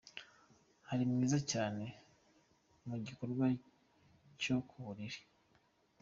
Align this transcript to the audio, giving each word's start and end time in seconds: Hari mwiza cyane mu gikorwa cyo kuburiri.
Hari 0.87 1.03
mwiza 1.11 1.37
cyane 1.51 1.85
mu 2.87 2.95
gikorwa 3.05 3.45
cyo 4.41 4.55
kuburiri. 4.69 5.19